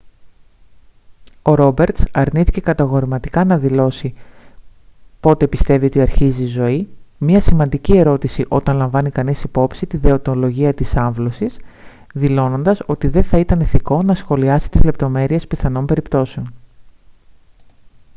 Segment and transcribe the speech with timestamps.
[1.41, 4.13] ο ρόμπερτς αρνήθηκε κατηγορηματικά να δηλώσει
[5.19, 10.73] πότε πιστεύει ότι αρχίζει η ζωή μια σημαντική ερώτηση όταν λαμβάνει κανείς υπόψη τη δεοντολογία
[10.73, 11.59] της άμβλωσης
[12.13, 16.47] δηλώνοντας ότι δεν θα ήταν ηθικό να σχολιάσει τις λεπτομέρειες πιθανών περιπτώσεων